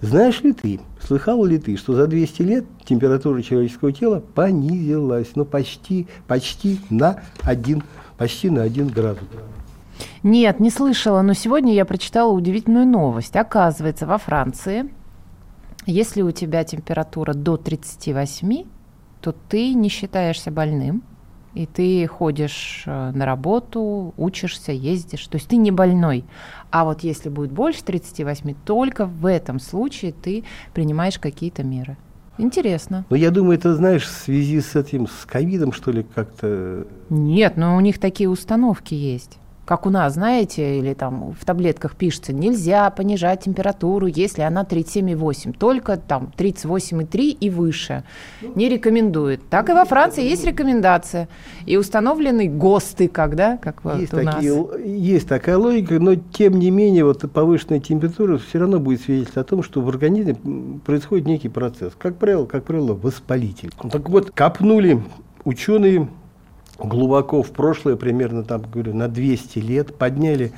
Знаешь 0.01 0.41
ли 0.41 0.51
ты, 0.51 0.79
слыхал 0.99 1.45
ли 1.45 1.59
ты, 1.59 1.77
что 1.77 1.93
за 1.93 2.07
200 2.07 2.41
лет 2.41 2.65
температура 2.85 3.41
человеческого 3.43 3.91
тела 3.91 4.19
понизилась, 4.19 5.29
ну 5.35 5.45
почти, 5.45 6.07
почти 6.27 6.79
на 6.89 7.21
один, 7.43 7.83
почти 8.17 8.49
на 8.49 8.63
один 8.63 8.87
градус? 8.87 9.23
Нет, 10.23 10.59
не 10.59 10.71
слышала, 10.71 11.21
но 11.21 11.33
сегодня 11.33 11.73
я 11.73 11.85
прочитала 11.85 12.31
удивительную 12.31 12.87
новость. 12.87 13.35
Оказывается, 13.35 14.07
во 14.07 14.17
Франции, 14.17 14.89
если 15.85 16.23
у 16.23 16.31
тебя 16.31 16.63
температура 16.63 17.33
до 17.33 17.57
38, 17.57 18.65
то 19.21 19.35
ты 19.49 19.75
не 19.75 19.89
считаешься 19.89 20.49
больным, 20.49 21.03
и 21.53 21.65
ты 21.65 22.07
ходишь 22.07 22.83
э, 22.85 23.11
на 23.13 23.25
работу, 23.25 24.13
учишься, 24.17 24.71
ездишь. 24.71 25.27
То 25.27 25.35
есть 25.37 25.47
ты 25.47 25.57
не 25.57 25.71
больной. 25.71 26.23
А 26.69 26.85
вот 26.85 27.01
если 27.01 27.29
будет 27.29 27.51
больше 27.51 27.83
38, 27.83 28.55
только 28.65 29.05
в 29.05 29.25
этом 29.25 29.59
случае 29.59 30.13
ты 30.13 30.43
принимаешь 30.73 31.19
какие-то 31.19 31.63
меры. 31.63 31.97
Интересно. 32.37 33.05
Ну, 33.09 33.15
я 33.15 33.29
думаю, 33.29 33.57
это, 33.57 33.75
знаешь, 33.75 34.03
в 34.03 34.11
связи 34.11 34.61
с 34.61 34.75
этим, 34.75 35.07
с 35.07 35.25
ковидом, 35.25 35.73
что 35.73 35.91
ли, 35.91 36.03
как-то... 36.15 36.87
Нет, 37.09 37.57
но 37.57 37.75
у 37.75 37.79
них 37.81 37.99
такие 37.99 38.29
установки 38.29 38.93
есть 38.93 39.37
как 39.71 39.85
у 39.85 39.89
нас, 39.89 40.15
знаете, 40.15 40.79
или 40.79 40.93
там 40.93 41.31
в 41.31 41.45
таблетках 41.45 41.95
пишется, 41.95 42.33
нельзя 42.33 42.89
понижать 42.89 43.45
температуру, 43.45 44.05
если 44.05 44.41
она 44.41 44.63
37,8, 44.63 45.57
только 45.57 45.95
там 45.95 46.29
38,3 46.37 47.37
и 47.39 47.49
выше. 47.49 48.03
Не 48.55 48.67
рекомендует. 48.67 49.39
Так 49.49 49.69
и 49.69 49.71
во 49.71 49.85
Франции 49.85 50.29
есть 50.29 50.43
рекомендация. 50.43 51.29
И 51.65 51.77
установлены 51.77 52.49
ГОСТы, 52.49 53.07
когда, 53.07 53.55
как 53.55 53.85
вот 53.85 53.97
есть 54.01 54.13
у 54.13 54.21
нас. 54.21 54.43
есть 54.43 55.29
такая 55.29 55.57
логика, 55.57 56.01
но 56.01 56.15
тем 56.15 56.59
не 56.59 56.69
менее 56.69 57.05
вот 57.05 57.21
повышенная 57.31 57.79
температура 57.79 58.39
все 58.39 58.59
равно 58.59 58.77
будет 58.77 58.99
свидетельствовать 58.99 59.47
о 59.47 59.49
том, 59.49 59.63
что 59.63 59.79
в 59.79 59.87
организме 59.87 60.35
происходит 60.85 61.27
некий 61.27 61.47
процесс. 61.47 61.93
Как 61.97 62.17
правило, 62.17 62.45
как 62.45 62.65
правило, 62.65 62.93
воспалитель. 62.93 63.71
Так 63.89 64.09
вот, 64.09 64.31
копнули 64.31 65.01
ученые 65.45 66.09
глубоко 66.87 67.43
в 67.43 67.51
прошлое, 67.51 67.95
примерно 67.95 68.43
там, 68.43 68.61
говорю, 68.61 68.93
на 68.93 69.07
200 69.07 69.59
лет, 69.59 69.95
подняли 69.95 70.53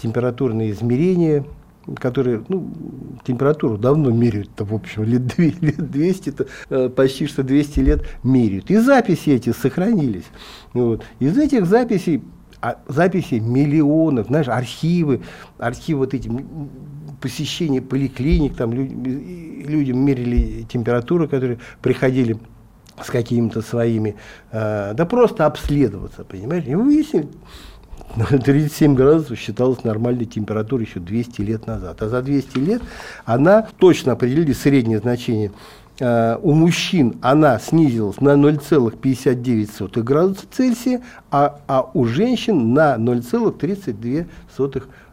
температурные 0.00 0.70
измерения, 0.70 1.44
которые, 1.96 2.44
ну, 2.48 2.70
температуру 3.24 3.78
давно 3.78 4.10
меряют-то, 4.10 4.64
в 4.64 4.74
общем, 4.74 5.04
лет, 5.04 5.26
200, 5.26 5.58
лет 5.64 5.90
200, 5.90 6.34
э, 6.70 6.88
почти 6.88 7.26
что 7.26 7.42
200 7.42 7.80
лет 7.80 8.06
меряют. 8.22 8.70
И 8.70 8.76
записи 8.76 9.30
эти 9.30 9.50
сохранились. 9.52 10.26
Вот. 10.72 11.04
Из 11.18 11.36
этих 11.36 11.66
записей 11.66 12.22
а 12.62 12.76
записи 12.88 13.34
миллионов, 13.34 14.26
знаешь, 14.26 14.48
архивы, 14.48 15.22
архивы 15.58 16.00
вот 16.00 16.12
эти 16.12 16.30
посещения 17.20 17.80
поликлиник, 17.80 18.54
там 18.54 18.72
люди, 18.74 19.64
людям 19.66 19.98
мерили 19.98 20.66
температуру, 20.70 21.26
которые 21.26 21.58
приходили 21.80 22.38
с 23.02 23.10
какими-то 23.10 23.62
своими, 23.62 24.16
э, 24.52 24.92
да 24.94 25.06
просто 25.06 25.46
обследоваться, 25.46 26.24
понимаете, 26.24 26.72
и 26.72 26.74
выяснили, 26.74 27.28
37 28.16 28.94
градусов 28.94 29.38
считалась 29.38 29.84
нормальной 29.84 30.24
температурой 30.26 30.86
еще 30.86 31.00
200 31.00 31.40
лет 31.42 31.66
назад. 31.66 32.02
А 32.02 32.08
за 32.08 32.22
200 32.22 32.58
лет 32.58 32.82
она 33.24 33.68
точно 33.78 34.12
определили 34.12 34.52
среднее 34.52 34.98
значение 34.98 35.52
э, 36.00 36.36
у 36.42 36.52
мужчин 36.52 37.16
она 37.20 37.58
снизилась 37.58 38.20
на 38.20 38.30
0,59 38.30 40.02
градуса 40.02 40.46
Цельсия, 40.50 41.02
а, 41.30 41.60
а 41.68 41.90
у 41.94 42.04
женщин 42.06 42.74
на 42.74 42.96
0,32 42.96 44.26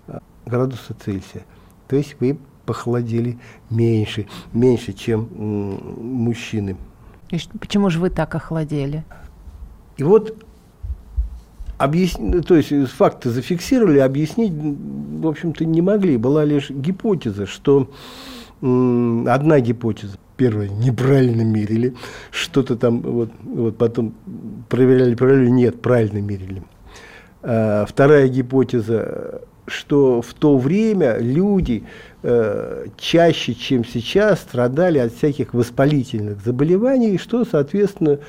э, 0.08 0.19
градуса 0.45 0.95
Цельсия. 1.04 1.43
То 1.88 1.95
есть 1.95 2.15
вы 2.19 2.38
похолодели 2.65 3.38
меньше, 3.69 4.28
меньше, 4.54 4.93
чем 4.93 5.30
мужчины. 5.97 6.76
И 7.30 7.40
почему 7.60 7.90
же 7.90 8.00
вы 8.00 8.10
так 8.10 8.34
охладели? 8.36 9.04
И 9.98 10.04
вот 10.04 10.44
объясни, 11.78 12.42
то 12.42 12.56
есть 12.56 12.72
факты 12.92 13.30
зафиксировали, 13.30 14.00
объяснить, 14.00 14.54
в 14.54 15.28
общем-то, 15.28 15.66
не 15.66 15.82
могли. 15.82 16.18
Была 16.18 16.46
лишь 16.46 16.70
гипотеза, 16.70 17.46
что 17.46 17.90
одна 18.62 19.60
гипотеза. 19.60 20.18
Первая, 20.36 20.70
неправильно 20.70 21.42
мерили. 21.42 21.96
Что-то 22.30 22.76
там, 22.76 23.02
вот, 23.02 23.32
вот 23.42 23.76
потом 23.78 24.13
проверяли, 24.70 25.16
проверяли, 25.16 25.50
нет, 25.50 25.82
правильно 25.82 26.20
мерили. 26.20 26.62
А, 27.42 27.86
вторая 27.88 28.28
гипотеза, 28.28 29.42
что 29.67 30.21
в 30.21 30.34
то 30.34 30.58
время 30.58 31.17
люди 31.19 31.84
э, 32.23 32.88
чаще, 32.97 33.53
чем 33.53 33.86
сейчас, 33.86 34.39
страдали 34.39 34.97
от 34.97 35.13
всяких 35.13 35.53
воспалительных 35.53 36.41
заболеваний, 36.43 37.17
что, 37.17 37.45
соответственно, 37.45 38.19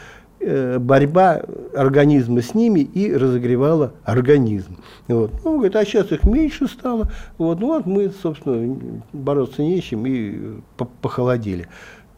Э, 0.40 0.78
борьба 0.78 1.42
организма 1.74 2.42
с 2.42 2.54
ними 2.54 2.78
и 2.78 3.12
разогревала 3.12 3.94
организм. 4.04 4.76
Вот. 5.08 5.32
Ну, 5.44 5.56
говорит, 5.56 5.74
а 5.74 5.84
сейчас 5.84 6.12
их 6.12 6.22
меньше 6.22 6.68
стало, 6.68 7.10
вот, 7.38 7.58
ну, 7.58 7.66
вот 7.66 7.86
мы, 7.86 8.10
собственно, 8.10 8.78
бороться 9.12 9.62
нечем 9.62 10.06
и 10.06 10.60
похолодели. 11.02 11.66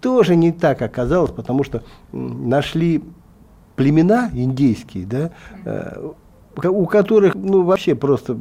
Тоже 0.02 0.37
не 0.37 0.52
так 0.52 0.83
оказалось, 0.83 1.30
потому 1.30 1.64
что 1.64 1.83
нашли 2.12 3.02
племена 3.76 4.28
индейские, 4.35 5.06
да, 5.06 5.30
э, 5.64 6.11
у 6.62 6.85
которых, 6.85 7.35
ну, 7.35 7.62
вообще 7.62 7.94
просто 7.94 8.37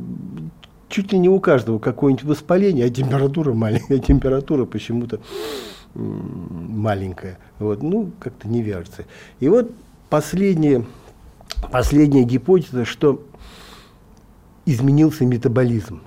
чуть 0.89 1.13
ли 1.13 1.19
не 1.19 1.29
у 1.29 1.39
каждого 1.39 1.79
какое-нибудь 1.79 2.25
воспаление, 2.25 2.85
а 2.85 2.89
температура 2.89 3.53
маленькая, 3.53 3.99
температура 3.99 4.65
почему-то 4.65 5.19
маленькая. 5.93 7.37
Вот, 7.59 7.81
ну, 7.81 8.11
как-то 8.19 8.47
не 8.47 8.61
вяжется. 8.61 9.05
И 9.39 9.47
вот 9.47 9.71
последняя, 10.09 10.85
последняя 11.71 12.23
гипотеза, 12.23 12.85
что 12.85 13.23
изменился 14.65 15.25
метаболизм. 15.25 16.01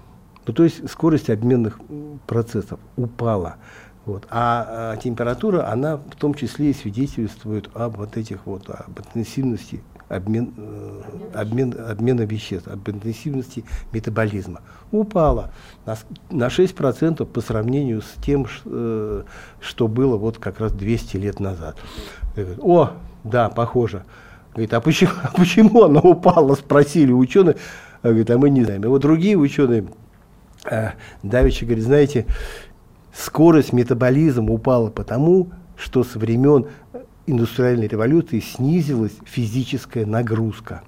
Ну, 0.47 0.53
то 0.53 0.65
есть 0.65 0.89
скорость 0.91 1.31
обменных 1.31 1.81
процессов 2.27 2.81
упала. 2.97 3.57
Вот. 4.05 4.27
А, 4.31 4.93
а 4.93 4.97
температура, 4.97 5.71
она 5.71 5.97
в 5.97 6.17
том 6.17 6.35
числе 6.35 6.71
и 6.71 6.75
свидетельствует 6.75 7.71
об 7.75 7.99
вот 7.99 8.17
этих 8.17 8.47
вот, 8.47 8.69
об 8.69 8.99
интенсивности 8.99 9.83
обмен, 10.13 10.53
э, 10.57 11.01
обмен, 11.35 11.75
обмена 11.89 12.23
веществ, 12.23 12.69
об 12.69 12.89
интенсивности 12.89 13.65
метаболизма. 13.93 14.61
Упала 14.91 15.51
на, 15.87 15.97
на 16.31 16.49
6% 16.49 17.25
по 17.25 17.41
сравнению 17.41 18.03
с 18.03 18.13
тем, 18.25 18.47
э, 18.65 19.23
что 19.61 19.89
было 19.89 20.17
вот 20.17 20.39
как 20.39 20.61
раз 20.61 20.73
200 20.73 21.17
лет 21.17 21.41
назад. 21.41 21.77
О, 22.61 22.91
да, 23.25 23.49
похоже. 23.49 24.05
Говорит, 24.53 24.75
а 24.75 24.81
почему, 24.81 25.13
а 25.23 25.33
почему 25.35 25.85
она 25.85 26.01
упала, 26.01 26.55
спросили 26.55 27.13
ученые. 27.13 27.57
Говорит, 28.03 28.31
а 28.31 28.39
мы 28.39 28.51
не 28.51 28.65
знаем. 28.65 28.85
И 28.85 28.87
вот 28.87 29.01
другие 29.01 29.37
ученые, 29.37 29.87
э, 30.71 30.91
Давича, 31.23 31.65
говорит, 31.65 31.85
знаете, 31.85 32.27
скорость 33.15 33.73
метаболизма 33.73 34.53
упала 34.53 34.91
потому, 34.91 35.51
что 35.77 36.05
со 36.05 36.19
времен 36.19 36.67
индустриальной 37.27 37.87
революции 37.87 38.41
снизилась 38.41 39.13
физическая 39.25 40.07
нагрузка. 40.07 40.83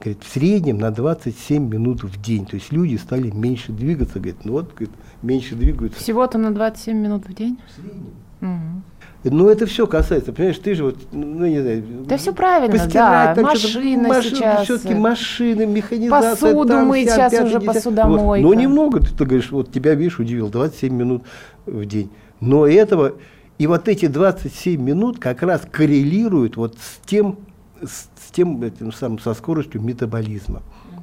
Говорит, 0.00 0.24
в 0.24 0.32
среднем 0.32 0.78
на 0.78 0.90
27 0.90 1.68
минут 1.68 2.02
в 2.02 2.20
день. 2.20 2.44
То 2.44 2.56
есть 2.56 2.72
люди 2.72 2.96
стали 2.96 3.30
меньше 3.30 3.72
двигаться. 3.72 4.18
Говорит, 4.18 4.44
ну 4.44 4.52
вот, 4.52 4.70
говорит, 4.70 4.90
меньше 5.22 5.54
двигаются. 5.54 6.00
Всего-то 6.00 6.38
на 6.38 6.52
27 6.52 6.96
минут 6.96 7.26
в 7.26 7.34
день? 7.34 7.58
В 7.68 7.80
среднем. 7.80 8.12
Угу. 8.40 8.82
Но 9.24 9.48
это 9.48 9.66
все 9.66 9.86
касается, 9.86 10.32
понимаешь, 10.32 10.58
ты 10.58 10.74
же 10.74 10.82
вот, 10.82 10.96
ну 11.12 11.46
не 11.46 11.60
знаю. 11.60 11.84
Да 12.06 12.16
все 12.16 12.32
правильно, 12.32 12.76
постирать, 12.76 13.36
да, 13.36 13.42
машина 13.42 14.08
машин, 14.08 14.36
сейчас. 14.36 14.64
Все-таки 14.64 14.94
машины, 14.94 15.64
механизация. 15.64 16.30
Посуду 16.32 16.68
там, 16.68 16.88
мыть 16.88 17.08
сейчас 17.08 17.32
уже 17.40 17.60
посудомойка. 17.60 18.44
Вот. 18.44 18.54
Но 18.56 18.60
немного, 18.60 18.98
ты, 18.98 19.14
ты 19.14 19.24
говоришь, 19.24 19.52
вот 19.52 19.70
тебя, 19.70 19.94
видишь, 19.94 20.18
удивил, 20.18 20.48
27 20.48 20.92
минут 20.92 21.22
в 21.66 21.84
день. 21.84 22.10
Но 22.40 22.66
этого 22.66 23.14
и 23.58 23.66
вот 23.66 23.88
эти 23.88 24.06
27 24.06 24.80
минут 24.80 25.18
как 25.18 25.42
раз 25.42 25.62
коррелируют 25.70 26.56
вот 26.56 26.76
с 26.78 27.06
тем, 27.06 27.38
с, 27.82 28.08
с 28.16 28.30
тем 28.32 28.62
этим 28.62 28.92
самым, 28.92 29.18
со 29.18 29.34
скоростью 29.34 29.80
метаболизма. 29.80 30.62
Угу. 30.90 31.02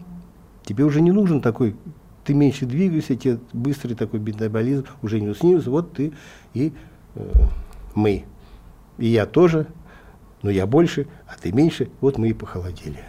Тебе 0.66 0.84
уже 0.84 1.02
не 1.02 1.12
нужен 1.12 1.42
такой, 1.42 1.76
ты 2.26 2.34
меньше 2.34 2.66
двигаешься, 2.66 3.16
тебе 3.16 3.40
быстрый 3.54 3.94
такой 3.94 4.20
метаболизм 4.20 4.86
уже 5.02 5.20
не 5.20 5.34
снизился, 5.34 5.70
вот 5.70 5.94
ты 5.94 6.14
и 6.54 6.74
э, 7.16 7.34
мы. 7.96 8.26
И 8.98 9.08
я 9.08 9.26
тоже, 9.26 9.68
но 10.42 10.50
я 10.50 10.68
больше, 10.68 11.08
а 11.28 11.36
ты 11.42 11.52
меньше, 11.52 11.90
вот 12.02 12.18
мы 12.18 12.30
и 12.30 12.34
похолодели. 12.34 13.00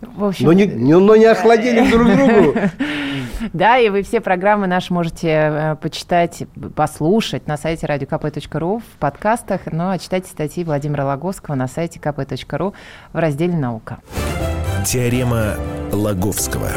В 0.00 0.24
общем, 0.24 0.46
но, 0.46 0.52
не, 0.52 0.66
но 0.66 1.16
не 1.16 1.26
охладили 1.26 1.90
друг 1.90 2.06
другу. 2.06 2.58
Да, 3.52 3.78
и 3.78 3.88
вы 3.88 4.02
все 4.02 4.20
программы 4.20 4.66
наши 4.66 4.92
можете 4.92 5.28
э, 5.28 5.76
почитать, 5.76 6.44
послушать 6.74 7.46
на 7.46 7.56
сайте 7.56 7.86
radiokp.ru 7.86 8.80
в 8.80 8.98
подкастах, 8.98 9.62
ну 9.66 9.90
а 9.90 9.98
читайте 9.98 10.30
статьи 10.30 10.64
Владимира 10.64 11.04
Логовского 11.04 11.54
на 11.54 11.68
сайте 11.68 11.98
kp.ru 11.98 12.74
в 13.12 13.18
разделе 13.18 13.56
«Наука». 13.56 13.98
Теорема 14.84 15.54
Логовского. 15.92 16.70